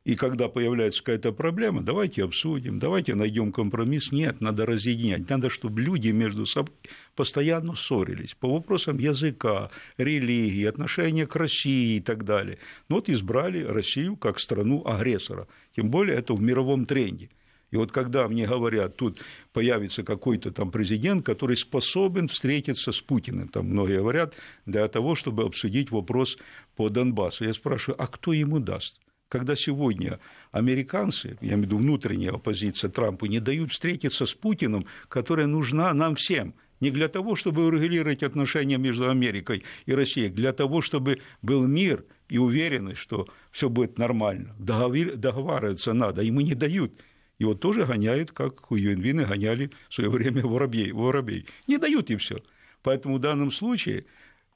[0.07, 4.13] и когда появляется какая-то проблема, давайте обсудим, давайте найдем компромисс.
[4.13, 5.29] Нет, надо разъединять.
[5.29, 6.73] Надо, чтобы люди между собой
[7.17, 12.59] постоянно ссорились по вопросам языка, религии, отношения к России и так далее.
[12.89, 15.49] Ну, вот избрали Россию как страну-агрессора.
[15.75, 17.29] Тем более это в мировом тренде.
[17.71, 23.49] И вот когда мне говорят, тут появится какой-то там президент, который способен встретиться с Путиным,
[23.49, 24.35] там многие говорят,
[24.67, 26.39] для того, чтобы обсудить вопрос
[26.77, 29.01] по Донбассу, я спрашиваю, а кто ему даст?
[29.29, 30.21] когда сегодня
[30.53, 35.93] американцы, я имею в виду внутренняя оппозиция Трампу, не дают встретиться с Путиным, которая нужна
[35.95, 41.21] нам всем, не для того, чтобы урегулировать отношения между Америкой и Россией, для того, чтобы
[41.43, 44.55] был мир и уверенность, что все будет нормально.
[44.59, 46.93] Договариваться надо, ему не дают.
[47.39, 50.93] Его тоже гоняют, как у Юнвины гоняли в свое время воробей.
[50.93, 51.47] воробей.
[51.67, 52.39] Не дают и все.
[52.83, 54.07] Поэтому в данном случае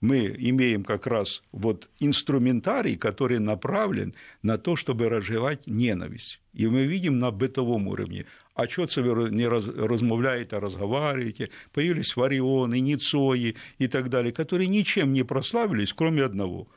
[0.00, 6.40] мы имеем как раз вот инструментарий, который направлен на то, чтобы разжевать ненависть.
[6.54, 12.16] И мы видим на бытовом уровне, а что вы не раз, размовляете, а разговариваете, появились
[12.16, 16.68] варионы, ницои и так далее, которые ничем не прославились, кроме одного.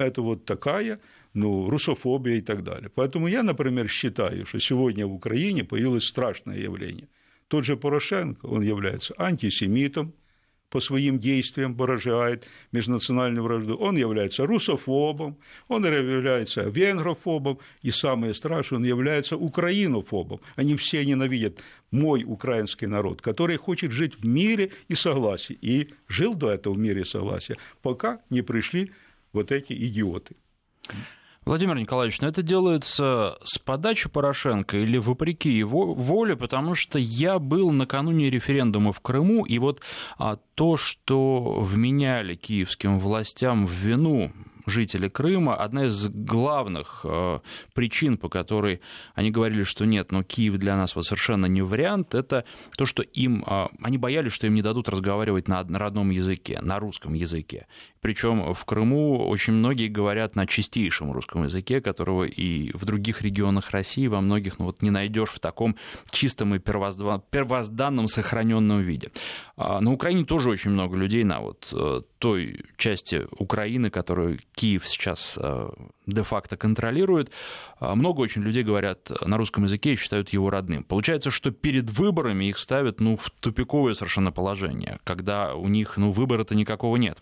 [0.00, 0.98] Это вот такая
[1.34, 2.90] ну, русофобия и так далее.
[2.94, 7.08] Поэтому я, например, считаю, что сегодня в Украине появилось страшное явление.
[7.48, 10.12] Тот же Порошенко, он является антисемитом,
[10.70, 13.76] по своим действиям выражает межнациональную вражду.
[13.76, 15.36] Он является русофобом,
[15.68, 20.40] он является венгрофобом, и самое страшное, он является украинофобом.
[20.54, 21.58] Они все ненавидят
[21.90, 25.58] мой украинский народ, который хочет жить в мире и согласии.
[25.60, 28.92] И жил до этого в мире и согласия, пока не пришли
[29.32, 30.36] вот эти идиоты.
[31.46, 37.38] Владимир Николаевич, но это делается с подачи Порошенко или вопреки его воле, потому что я
[37.38, 39.80] был накануне референдума в Крыму, и вот
[40.18, 44.32] а, то, что вменяли киевским властям в вину
[44.70, 47.40] жители Крыма, одна из главных э,
[47.74, 48.80] причин, по которой
[49.14, 52.44] они говорили, что нет, но Киев для нас вот совершенно не вариант, это
[52.76, 56.78] то, что им, э, они боялись, что им не дадут разговаривать на родном языке, на
[56.78, 57.66] русском языке.
[58.00, 63.70] Причем в Крыму очень многие говорят на чистейшем русском языке, которого и в других регионах
[63.70, 65.76] России во многих ну, вот, не найдешь в таком
[66.10, 69.10] чистом и первозданном сохраненном виде.
[69.56, 74.86] А на Украине тоже очень много людей на вот э, той части Украины, которую Киев
[74.86, 75.68] сейчас э,
[76.06, 77.30] де-факто контролирует.
[77.78, 80.84] А много очень людей говорят на русском языке и считают его родным.
[80.84, 86.10] Получается, что перед выборами их ставят ну, в тупиковое совершенно положение, когда у них ну,
[86.10, 87.16] выбора-то никакого нет.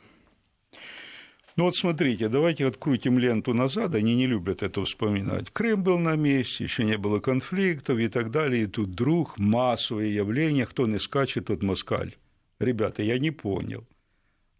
[1.54, 5.50] Ну вот смотрите, давайте открутим ленту назад, они не любят это вспоминать.
[5.52, 10.12] Крым был на месте, еще не было конфликтов и так далее, и тут вдруг массовые
[10.12, 12.16] явления, кто не скачет, тот москаль.
[12.58, 13.86] Ребята, я не понял.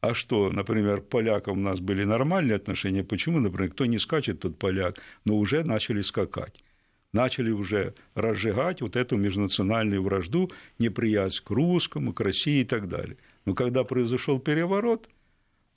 [0.00, 4.58] А что, например, полякам у нас были нормальные отношения, почему, например, кто не скачет, тот
[4.58, 6.62] поляк, но уже начали скакать
[7.12, 13.16] начали уже разжигать вот эту межнациональную вражду, неприязнь к русскому, к России и так далее.
[13.44, 15.08] Но когда произошел переворот,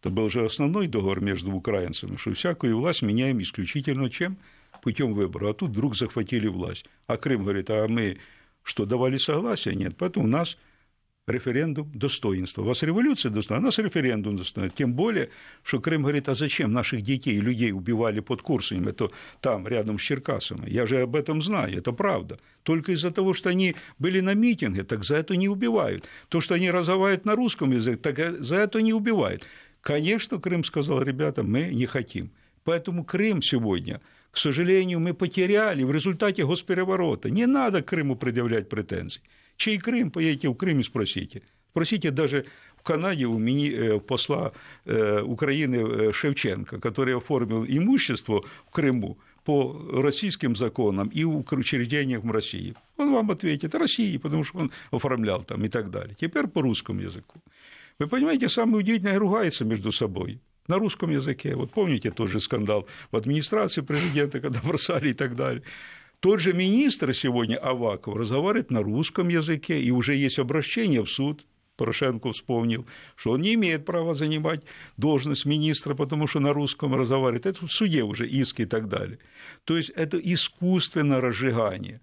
[0.02, 4.38] это был же основной договор между украинцами, что всякую власть меняем исключительно чем?
[4.82, 5.52] Путем выбора.
[5.52, 6.86] А тут вдруг захватили власть.
[7.06, 8.18] А Крым говорит, а мы
[8.64, 9.76] что, давали согласие?
[9.76, 9.96] Нет.
[9.98, 10.58] Поэтому у нас
[11.32, 12.62] референдум достоинства.
[12.62, 14.78] У вас революция достоинства, а у нас референдум достоинства.
[14.78, 15.30] Тем более,
[15.64, 19.98] что Крым говорит, а зачем наших детей и людей убивали под Курсами, это там, рядом
[19.98, 20.70] с Черкасами.
[20.70, 22.40] Я же об этом знаю, это правда.
[22.64, 26.06] Только из-за того, что они были на митинге, так за это не убивают.
[26.30, 29.44] То, что они разговаривают на русском языке, так за это не убивают.
[29.82, 32.32] Конечно, Крым сказал, ребята, мы не хотим.
[32.64, 34.00] Поэтому Крым сегодня,
[34.32, 37.30] к сожалению, мы потеряли в результате госпереворота.
[37.30, 39.22] Не надо Крыму предъявлять претензий.
[39.62, 41.44] Чей Крым, поедете в Крым и спросите.
[41.70, 42.46] Спросите даже
[42.78, 44.54] в Канаде у мини, э, посла
[44.86, 52.74] э, Украины э, Шевченко, который оформил имущество в Крыму по российским законам и учреждениям России.
[52.98, 56.16] Он вам ответит России, потому что он оформлял там и так далее.
[56.20, 57.40] Теперь по русскому языку.
[58.00, 61.56] Вы понимаете, самое удивительное ругается между собой на русском языке.
[61.56, 65.62] Вот помните тот же скандал в администрации президента, когда бросали и так далее.
[66.22, 71.46] Тот же министр сегодня Аваков разговаривает на русском языке, и уже есть обращение в суд
[71.78, 74.62] Порошенко вспомнил, что он не имеет права занимать
[74.98, 77.48] должность министра, потому что на русском разговаривает.
[77.48, 79.18] Это в суде уже иски и так далее.
[79.64, 82.02] То есть это искусственное разжигание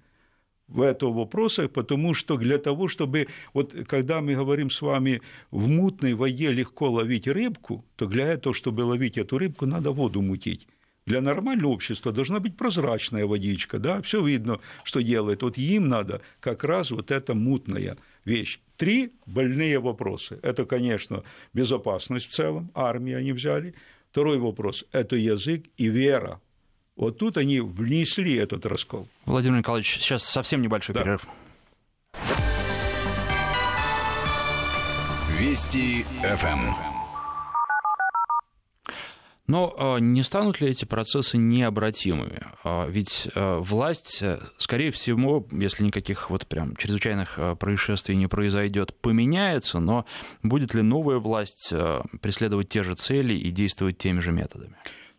[0.67, 5.69] в этом вопросе, потому что для того, чтобы, вот когда мы говорим с вами, в
[5.69, 10.67] мутной воде легко ловить рыбку, то для этого, чтобы ловить эту рыбку, надо воду мутить.
[11.09, 15.43] Для нормального общества должна быть прозрачная водичка, да, все видно, что делает.
[15.43, 18.61] Вот им надо как раз вот эта мутная вещь.
[18.77, 20.39] Три больные вопроса.
[20.43, 23.75] Это, конечно, безопасность в целом, армия они взяли.
[24.11, 26.41] Второй вопрос– это язык и вера.
[26.95, 29.09] Вот тут они внесли этот раскол.
[29.25, 31.03] Владимир Николаевич, сейчас совсем небольшой да.
[31.03, 31.27] перерыв.
[35.39, 36.88] Вести ФМ.
[39.49, 42.47] Но а, не станут ли эти процессы необратимыми?
[42.63, 48.95] А, ведь а, власть, э, скорее всего, если никаких вот прям чрезвычайных происшествий не произойдет,
[49.01, 50.05] поменяется, но
[50.43, 51.73] будет ли новая власть
[52.21, 54.77] преследовать те же цели и действовать теми же методами?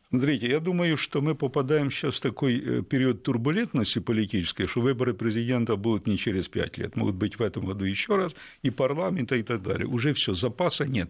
[0.09, 5.13] Смотрите, я думаю, что мы попадаем сейчас в такой э, период турбулентности политической, что выборы
[5.13, 9.35] президента будут не через пять лет, могут быть в этом году еще раз, и парламента,
[9.35, 9.87] и так далее.
[9.87, 11.09] Уже все, запаса нет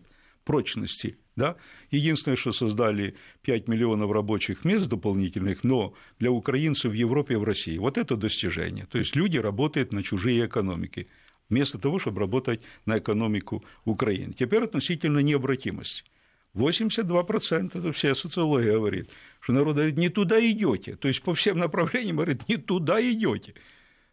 [0.49, 1.15] прочности.
[1.35, 1.57] Да?
[1.91, 7.43] Единственное, что создали 5 миллионов рабочих мест дополнительных, но для украинцев в Европе и в
[7.43, 7.77] России.
[7.77, 8.87] Вот это достижение.
[8.87, 11.07] То есть люди работают на чужие экономики,
[11.49, 14.33] вместо того, чтобы работать на экономику Украины.
[14.33, 16.03] Теперь относительно необратимости.
[16.55, 19.09] 82% это вся социология говорит,
[19.39, 20.95] что народ говорит, не туда идете.
[20.95, 23.53] То есть по всем направлениям говорит, не туда идете.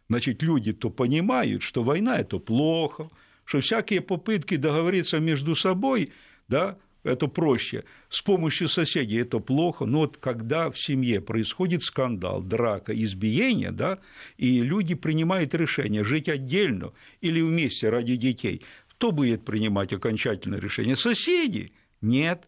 [0.07, 3.09] Значит, люди то понимают, что война это плохо,
[3.43, 6.11] что всякие попытки договориться между собой
[6.47, 7.83] да, это проще.
[8.09, 13.99] С помощью соседей это плохо, но вот когда в семье происходит скандал, драка, избиение, да,
[14.37, 20.95] и люди принимают решение жить отдельно или вместе ради детей, кто будет принимать окончательное решение?
[20.95, 21.71] Соседи?
[22.01, 22.47] Нет,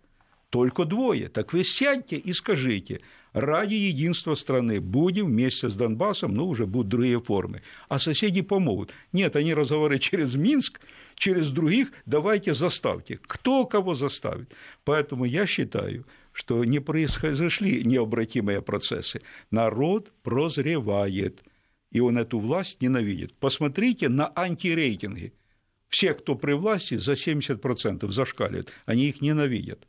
[0.50, 1.30] только двое.
[1.30, 3.02] Так вы сядьте и скажите,
[3.34, 7.62] ради единства страны будем вместе с Донбассом, но уже будут другие формы.
[7.88, 8.92] А соседи помогут.
[9.12, 10.82] Нет, они разговаривают через Минск,
[11.16, 13.20] через других, давайте заставьте.
[13.22, 14.54] Кто кого заставит?
[14.84, 19.22] Поэтому я считаю, что не произошли необратимые процессы.
[19.52, 21.44] Народ прозревает,
[21.92, 23.34] и он эту власть ненавидит.
[23.36, 25.34] Посмотрите на антирейтинги.
[25.90, 28.72] Все, кто при власти, за 70% зашкаливают.
[28.86, 29.88] Они их ненавидят.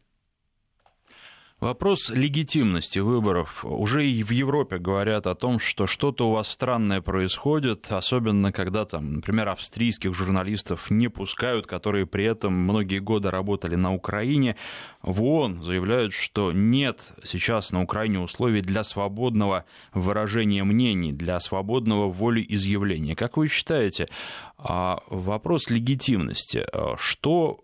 [1.61, 3.66] Вопрос легитимности выборов.
[3.66, 8.87] Уже и в Европе говорят о том, что что-то у вас странное происходит, особенно когда
[8.87, 14.57] там, например, австрийских журналистов не пускают, которые при этом многие годы работали на Украине.
[15.03, 22.11] В ООН заявляют, что нет сейчас на Украине условий для свободного выражения мнений, для свободного
[22.11, 23.14] волеизъявления.
[23.14, 24.09] Как вы считаете,
[24.57, 27.61] а, вопрос легитимности, а, что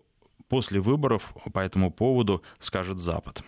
[0.49, 3.43] после выборов по этому поводу скажет Запад?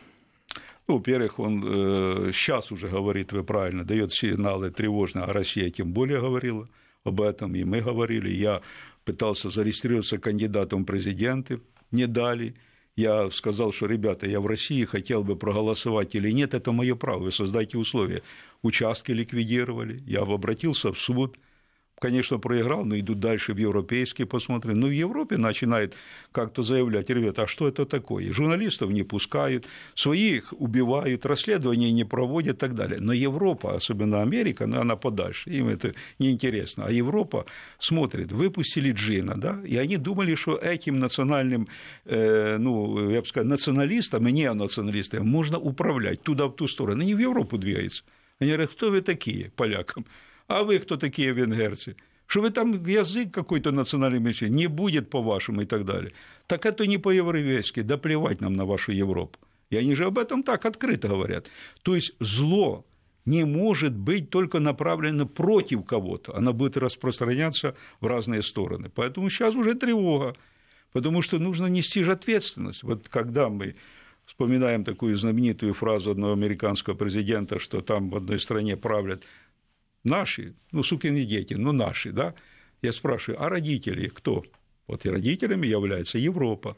[0.90, 5.94] Ну, во-первых, он э, сейчас уже говорит, вы правильно, дает сигналы тревожные, а Россия тем
[5.94, 6.68] более говорила
[7.04, 8.32] об этом, и мы говорили.
[8.32, 8.64] Я
[9.06, 12.56] пытался зарегистрироваться кандидатом в президенты, не дали.
[12.96, 17.26] Я сказал, что, ребята, я в России хотел бы проголосовать или нет, это мое право,
[17.26, 18.24] вы создайте условия.
[18.64, 21.38] Участки ликвидировали, я обратился в суд,
[22.00, 24.80] конечно, проиграл, но идут дальше в европейские, посмотрим.
[24.80, 25.94] Ну, в Европе начинает
[26.32, 28.32] как-то заявлять, ребята, а что это такое?
[28.32, 33.00] Журналистов не пускают, своих убивают, расследования не проводят и так далее.
[33.00, 36.86] Но Европа, особенно Америка, ну, она подальше, им это неинтересно.
[36.86, 37.46] А Европа
[37.78, 41.68] смотрит, выпустили Джина, да, и они думали, что этим национальным,
[42.06, 47.02] э, ну, я бы сказал, националистам и неонационалистам можно управлять туда, в ту сторону.
[47.02, 48.04] Они в Европу двигаются.
[48.40, 50.06] Они говорят, кто вы такие, полякам?
[50.50, 51.96] А вы кто такие венгерцы?
[52.26, 56.12] Что вы там язык какой-то национальный меньшинства не будет по-вашему и так далее.
[56.48, 59.38] Так это не по-европейски, да плевать нам на вашу Европу.
[59.70, 61.46] И они же об этом так открыто говорят.
[61.84, 62.84] То есть зло
[63.26, 68.90] не может быть только направлено против кого-то, оно будет распространяться в разные стороны.
[68.96, 70.36] Поэтому сейчас уже тревога,
[70.94, 72.82] потому что нужно нести же ответственность.
[72.82, 73.76] Вот когда мы
[74.26, 79.24] вспоминаем такую знаменитую фразу одного американского президента, что там в одной стране правят
[80.04, 82.34] Наши, ну, сукины дети, ну, наши, да.
[82.82, 84.44] Я спрашиваю, а родители кто?
[84.88, 86.78] Вот и родителями является Европа.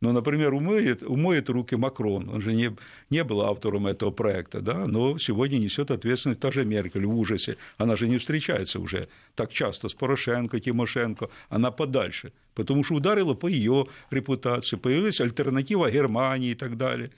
[0.00, 2.70] Ну, например, умоет, умоет руки Макрон, он же не,
[3.08, 7.56] не был автором этого проекта, да, но сегодня несет ответственность та же Меркель в ужасе.
[7.78, 13.32] Она же не встречается уже так часто с Порошенко, Тимошенко, она подальше, потому что ударила
[13.32, 17.10] по ее репутации, появилась альтернатива Германии и так далее.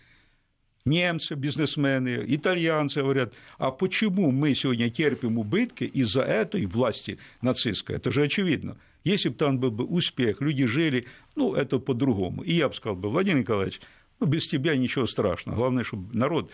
[0.87, 7.97] Немцы, бизнесмены, итальянцы говорят, а почему мы сегодня терпим убытки из-за этой власти нацистской?
[7.97, 8.78] Это же очевидно.
[9.05, 11.07] Если бы там был бы успех, люди жили,
[11.37, 12.43] ну, это по-другому.
[12.43, 13.80] И я бы сказал бы, Владимир Николаевич,
[14.18, 15.57] ну, без тебя ничего страшного.
[15.57, 16.51] Главное, чтобы народ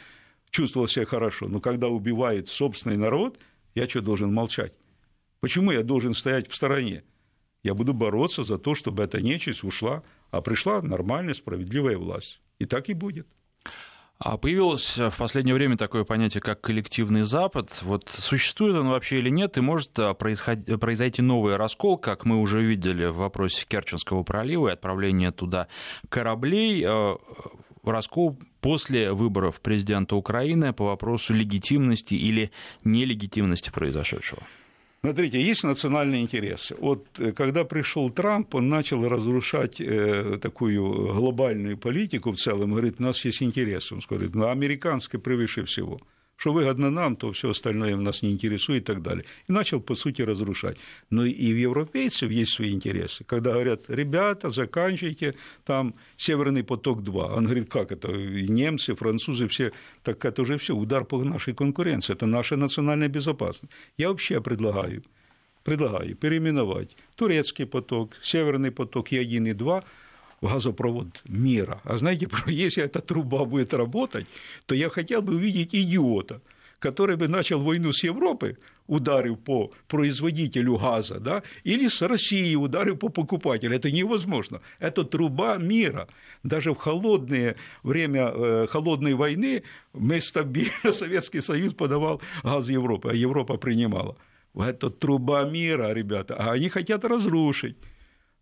[0.50, 1.48] чувствовал себя хорошо.
[1.48, 3.38] Но когда убивает собственный народ,
[3.74, 4.72] я что, должен молчать?
[5.40, 7.04] Почему я должен стоять в стороне?
[7.62, 12.40] Я буду бороться за то, чтобы эта нечисть ушла, а пришла нормальная, справедливая власть.
[12.58, 13.26] И так и будет.
[14.24, 17.82] А появилось в последнее время такое понятие, как коллективный Запад.
[17.82, 22.62] Вот существует он вообще или нет, и может а, произойти новый раскол, как мы уже
[22.62, 25.66] видели в вопросе Керченского пролива и отправления туда
[26.08, 26.86] кораблей.
[27.82, 32.52] Раскол после выборов президента Украины по вопросу легитимности или
[32.84, 34.42] нелегитимности произошедшего.
[35.04, 36.76] Смотрите, есть национальные интересы.
[36.78, 42.70] Вот э, когда пришел Трамп, он начал разрушать э, такую глобальную политику в целом.
[42.70, 43.94] Говорит, у нас есть интересы.
[43.94, 46.00] Он говорит, ну, американская превыше всего
[46.42, 49.24] что выгодно нам, то все остальное нас не интересует и так далее.
[49.48, 50.76] И начал, по сути, разрушать.
[51.10, 53.22] Но и в европейцев есть свои интересы.
[53.24, 55.34] Когда говорят, ребята, заканчивайте
[55.64, 57.36] там Северный поток-2.
[57.36, 58.08] Он говорит, как это?
[58.08, 59.70] Немцы, французы, все,
[60.02, 63.72] так это уже все, удар по нашей конкуренции, это наша национальная безопасность.
[63.96, 65.04] Я вообще предлагаю,
[65.62, 69.84] предлагаю переименовать турецкий поток, Северный поток и 1 и 2
[70.42, 71.80] газопровод мира.
[71.84, 74.26] А знаете, если эта труба будет работать,
[74.66, 76.40] то я хотел бы увидеть идиота,
[76.78, 78.56] который бы начал войну с Европы,
[78.88, 83.76] ударив по производителю газа, да, или с Россией ударив по покупателю.
[83.76, 84.60] Это невозможно.
[84.80, 86.08] Это труба мира.
[86.42, 89.62] Даже в холодное время э, холодной войны
[89.92, 94.16] мы стабильно, Советский Союз подавал газ Европы, а Европа принимала.
[94.54, 97.76] Это труба мира, ребята, а они хотят разрушить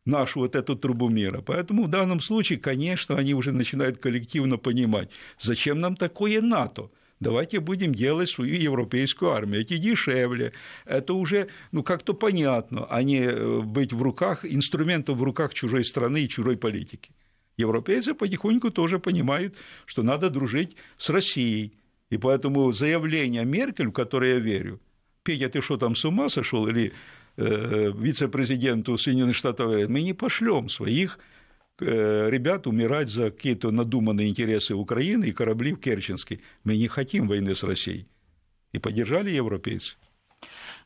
[0.04, 1.42] нашу вот эту трубу мира.
[1.42, 6.90] Поэтому в данном случае, конечно, они уже начинают коллективно понимать, зачем нам такое НАТО.
[7.20, 9.60] Давайте будем делать свою европейскую армию.
[9.60, 10.52] Это дешевле,
[10.86, 15.84] это уже ну, как-то понятно, а не э, быть в руках, инструментом в руках чужой
[15.84, 17.10] страны и чужой политики.
[17.58, 21.74] Европейцы потихоньку тоже понимают, что надо дружить с Россией.
[22.08, 24.80] И поэтому заявление Меркель, в которое я верю,
[25.22, 26.94] Петя, ты что там с ума сошел или
[27.40, 31.18] вице-президенту Соединенных Штатов говорит, мы не пошлем своих
[31.80, 36.40] э, ребят умирать за какие-то надуманные интересы Украины и корабли в Керченский.
[36.64, 38.06] Мы не хотим войны с Россией.
[38.72, 39.96] И поддержали европейцы.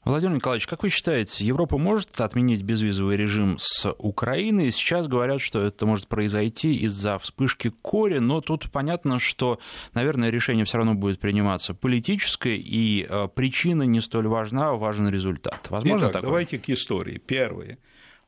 [0.05, 4.71] Владимир Николаевич, как вы считаете, Европа может отменить безвизовый режим с Украиной?
[4.71, 9.59] Сейчас говорят, что это может произойти из-за вспышки кори, но тут понятно, что,
[9.95, 15.09] наверное, решение все равно будет приниматься политическое, и э, причина не столь важна, а важен
[15.09, 15.71] результат.
[15.71, 16.29] Возможно Итак, такое?
[16.29, 17.17] давайте к истории.
[17.17, 17.79] Первое.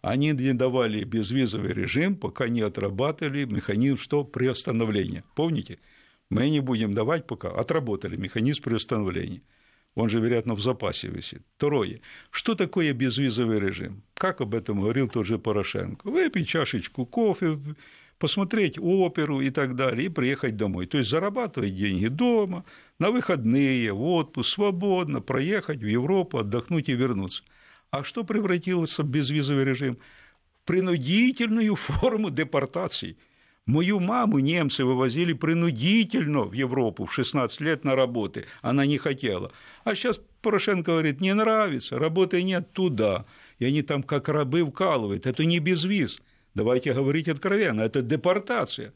[0.01, 5.24] Они не давали безвизовый режим, пока не отрабатывали механизм что приостановления.
[5.35, 5.79] Помните?
[6.31, 9.43] Мы не будем давать, пока отработали механизм приостановления
[9.97, 11.42] он же, вероятно, в запасе висит.
[11.57, 12.01] Второе.
[12.30, 14.03] Что такое безвизовый режим?
[14.14, 16.09] Как об этом говорил тот же Порошенко?
[16.09, 17.59] Выпить чашечку кофе,
[18.18, 20.86] посмотреть оперу и так далее, и приехать домой.
[20.86, 22.66] То есть зарабатывать деньги дома,
[22.99, 27.42] на выходные, в отпуск, свободно проехать в Европу, отдохнуть и вернуться.
[27.90, 29.97] А что превратилось в безвизовый режим?
[30.62, 33.16] В принудительную форму депортации–
[33.66, 38.46] Мою маму немцы вывозили принудительно в Европу в 16 лет на работы.
[38.62, 39.50] Она не хотела.
[39.82, 43.26] А сейчас Порошенко говорит, не нравится, работы нет туда.
[43.58, 45.26] И они там как рабы вкалывают.
[45.26, 46.20] Это не безвиз.
[46.54, 47.80] Давайте говорить откровенно.
[47.80, 48.94] Это депортация.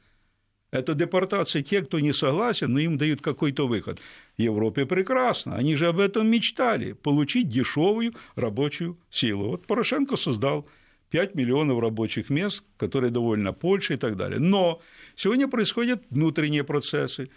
[0.71, 3.99] Это депортация тех, кто не согласен, но им дают какой-то выход.
[4.39, 5.57] В Европе прекрасно.
[5.57, 6.93] Они же об этом мечтали.
[6.93, 9.49] Получить дешевую рабочую силу.
[9.49, 10.69] Вот Порошенко создал
[11.11, 14.39] 5 миллионов рабочих мест, которые довольно Польша и так далее.
[14.39, 14.81] Но
[15.17, 17.29] сегодня происходят внутренние процессы.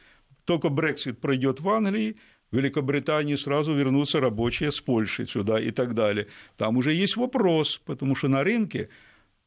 [0.45, 2.15] Только Брексит пройдет в Англии,
[2.51, 6.27] в Великобритании сразу вернутся рабочие с Польши сюда и так далее.
[6.55, 8.89] Там уже есть вопрос, потому что на рынке,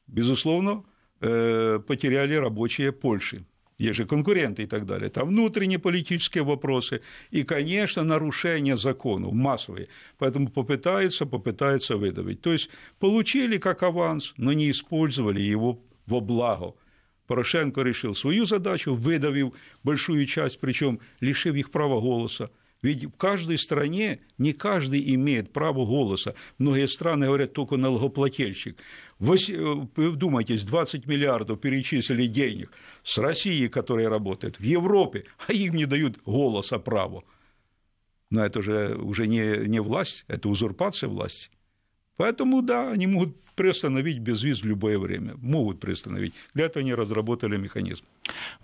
[0.09, 0.85] безусловно,
[1.21, 3.45] э, потеряли рабочие Польши
[3.79, 5.11] есть же конкуренты и так далее.
[5.11, 9.89] Там внутренние политические вопросы и, конечно, нарушения законов массовые.
[10.19, 12.41] Поэтому попытаются, попытаются выдавить.
[12.41, 16.75] То есть получили как аванс, но не использовали его во благо.
[17.27, 19.53] Порошенко решил свою задачу, выдавив
[19.83, 22.51] большую часть, причем лишив их права голоса.
[22.83, 26.35] Ведь в каждой стране не каждый имеет право голоса.
[26.59, 28.79] Многие страны говорят только налогоплательщик.
[29.19, 29.39] Вы
[29.97, 32.71] вдумайтесь, 20 миллиардов перечислили денег
[33.03, 37.23] с России, которая работает, в Европе, а им не дают голоса права.
[38.31, 41.51] Но это же уже не, не власть, это узурпация власти.
[42.17, 45.35] Поэтому, да, они могут приостановить безвиз в любое время.
[45.39, 46.35] Могут приостановить.
[46.55, 48.05] Для этого они разработали механизм.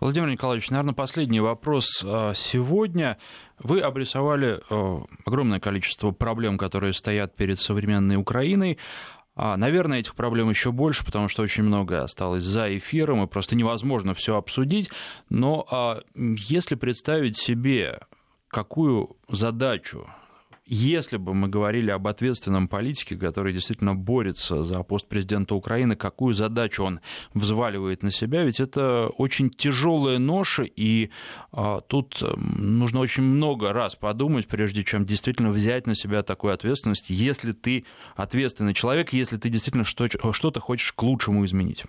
[0.00, 3.18] Владимир Николаевич, наверное, последний вопрос а, сегодня.
[3.58, 8.78] Вы обрисовали а, огромное количество проблем, которые стоят перед современной Украиной.
[9.34, 13.56] А, наверное, этих проблем еще больше, потому что очень много осталось за эфиром, и просто
[13.56, 14.90] невозможно все обсудить.
[15.30, 18.00] Но а, если представить себе,
[18.48, 20.06] какую задачу
[20.64, 26.34] если бы мы говорили об ответственном политике, который действительно борется за пост президента Украины, какую
[26.34, 27.00] задачу он
[27.34, 31.10] взваливает на себя, ведь это очень тяжелая ноша, и
[31.50, 37.10] а, тут нужно очень много раз подумать, прежде чем действительно взять на себя такую ответственность,
[37.10, 37.84] если ты
[38.14, 41.84] ответственный человек, если ты действительно что-то хочешь к лучшему изменить.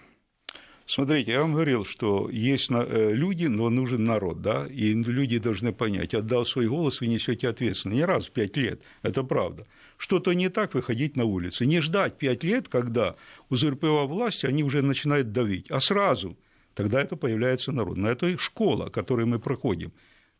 [0.85, 5.71] Смотрите, я вам говорил, что есть э, люди, но нужен народ, да, и люди должны
[5.71, 7.97] понять, отдал свой голос, вы несете ответственность.
[7.97, 9.65] Не раз в пять лет, это правда.
[9.97, 11.65] Что-то не так, выходить на улицы.
[11.65, 13.15] Не ждать пять лет, когда
[13.49, 16.37] узурпила власть, они уже начинают давить, а сразу,
[16.73, 17.95] тогда это появляется народ.
[17.95, 19.93] Но это школа, которую мы проходим.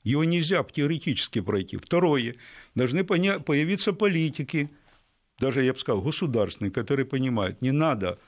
[0.03, 1.77] Его нельзя теоретически пройти.
[1.77, 2.35] Второе,
[2.75, 4.69] должны появиться политики,
[5.39, 8.19] даже, я бы сказал, государственные, которые понимают, не надо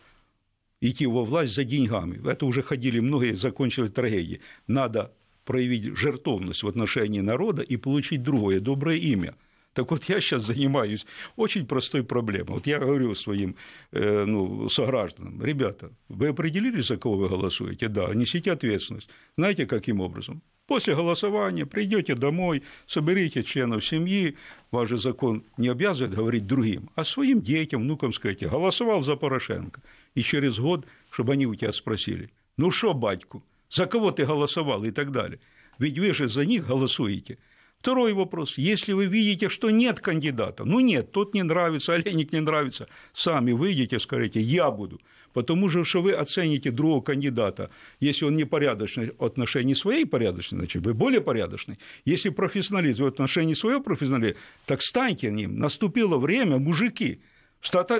[0.81, 2.21] идти во власть за деньгами.
[2.29, 4.41] Это уже ходили многие, закончили трагедией.
[4.67, 5.13] Надо
[5.45, 9.35] проявить жертовность в отношении народа и получить другое, доброе имя.
[9.73, 11.05] Так вот, я сейчас занимаюсь
[11.35, 12.53] очень простой проблемой.
[12.53, 13.57] Вот я говорю своим
[13.91, 17.89] э, ну, согражданам, ребята, вы определились, за кого вы голосуете?
[17.89, 19.09] Да, несите ответственность.
[19.37, 20.41] Знаете, каким образом?
[20.67, 24.35] После голосования придете домой, соберите членов семьи,
[24.71, 29.81] ваш же закон не обязывает говорить другим, а своим детям, внукам скажите, голосовал за Порошенко.
[30.15, 34.83] И через год, чтобы они у тебя спросили, ну что, батьку, за кого ты голосовал
[34.85, 35.39] и так далее.
[35.77, 37.37] Ведь вы же за них голосуете.
[37.79, 38.57] Второй вопрос.
[38.57, 43.51] Если вы видите, что нет кандидата, ну нет, тот не нравится, Олейник не нравится, сами
[43.51, 44.99] выйдете, скажите, я буду.
[45.35, 47.69] Потому что вы оцените другого кандидата,
[47.99, 51.77] если он непорядочный в отношении своей порядочности, значит, вы более порядочный.
[52.05, 55.59] Если профессионализм в отношении своего профессионализма, так станьте ним.
[55.59, 57.19] Наступило время, мужики.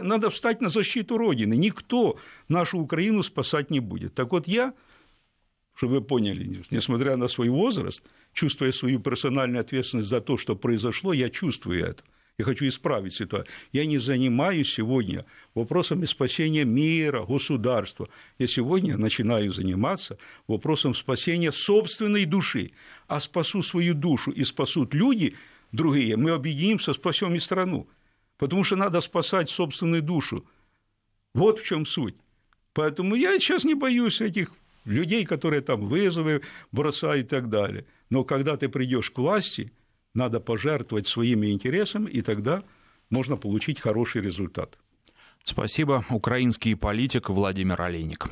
[0.02, 1.58] Надо встать на защиту Родины.
[1.58, 2.18] Никто
[2.48, 4.16] нашу Украину спасать не будет.
[4.16, 4.74] Так вот я
[5.74, 11.12] чтобы вы поняли, несмотря на свой возраст, чувствуя свою персональную ответственность за то, что произошло,
[11.12, 12.02] я чувствую это.
[12.38, 13.54] Я хочу исправить ситуацию.
[13.72, 18.10] Я не занимаюсь сегодня вопросами спасения мира, государства.
[18.38, 20.18] Я сегодня начинаю заниматься
[20.48, 22.72] вопросом спасения собственной души.
[23.08, 25.36] А спасу свою душу и спасут люди
[25.72, 27.88] другие, мы объединимся, спасем и страну.
[28.38, 30.46] Потому что надо спасать собственную душу.
[31.34, 32.16] Вот в чем суть.
[32.74, 34.52] Поэтому я сейчас не боюсь этих
[34.84, 36.42] людей, которые там вызовы
[36.74, 37.86] бросают и так далее.
[38.10, 39.72] Но когда ты придешь к власти,
[40.16, 42.63] надо пожертвовать своими интересами, и тогда
[43.11, 44.80] можно получить хороший результат.
[45.43, 46.03] Спасибо.
[46.09, 48.30] Украинский политик Владимир Олейник.